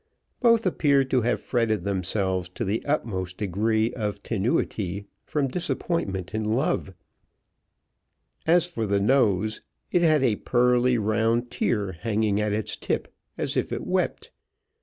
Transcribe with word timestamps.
Both 0.39 0.65
appeared 0.65 1.11
to 1.11 1.21
have 1.21 1.39
fretted 1.39 1.83
themselves 1.83 2.49
to 2.55 2.65
the 2.65 2.83
utmost 2.87 3.37
degree 3.37 3.93
of 3.93 4.23
tenuity 4.23 5.05
from 5.27 5.47
disappointment 5.47 6.33
in 6.33 6.43
love: 6.43 6.95
as 8.47 8.65
for 8.65 8.87
the 8.87 8.99
nose, 8.99 9.61
it 9.91 10.01
had 10.01 10.23
a 10.23 10.37
pearly 10.37 10.97
round 10.97 11.51
tear 11.51 11.91
hanging 11.91 12.41
at 12.41 12.51
its 12.51 12.75
tip, 12.75 13.13
as 13.37 13.55
if 13.55 13.71
it 13.71 13.85
wept. 13.85 14.31